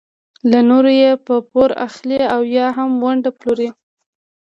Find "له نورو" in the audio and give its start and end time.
0.51-0.91